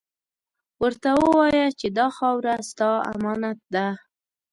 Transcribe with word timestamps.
ورته 0.81 1.09
ووایه 1.21 1.65
چې 1.79 1.87
دا 1.97 2.07
خاوره، 2.17 2.55
ستا 2.69 2.89
امانت 3.13 3.59
ده. 3.73 3.87